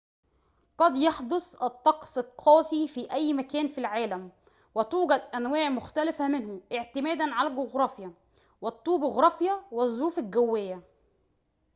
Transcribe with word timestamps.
قد 0.77 0.97
يحدث 0.97 1.63
الطقس 1.63 2.17
القاسي 2.17 2.87
في 2.87 3.11
أي 3.11 3.33
مكان 3.33 3.67
في 3.67 3.77
العالم 3.77 4.31
وتوجد 4.75 5.19
أنواع 5.35 5.69
مختلفة 5.69 6.27
منه 6.27 6.61
اعتمادًا 6.73 7.33
على 7.33 7.49
الجغرافيا 7.49 8.13
والطبوغرافيا 8.61 9.61
والظروف 9.71 10.19
الجوية 10.19 10.81